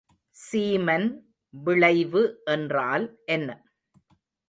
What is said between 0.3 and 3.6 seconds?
சீமன் விளைவு என்றால் என்ன?